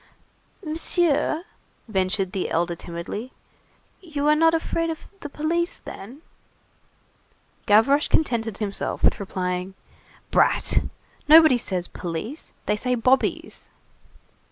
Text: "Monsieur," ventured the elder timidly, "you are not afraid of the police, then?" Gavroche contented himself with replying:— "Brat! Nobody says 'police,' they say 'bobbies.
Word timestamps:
"Monsieur," 0.65 1.43
ventured 1.87 2.31
the 2.31 2.49
elder 2.49 2.75
timidly, 2.75 3.33
"you 4.01 4.27
are 4.27 4.35
not 4.35 4.55
afraid 4.55 4.89
of 4.89 5.07
the 5.19 5.29
police, 5.29 5.77
then?" 5.77 6.23
Gavroche 7.67 8.07
contented 8.07 8.57
himself 8.57 9.03
with 9.03 9.19
replying:— 9.19 9.75
"Brat! 10.31 10.79
Nobody 11.27 11.59
says 11.59 11.87
'police,' 11.87 12.51
they 12.65 12.75
say 12.77 12.95
'bobbies. 12.95 13.69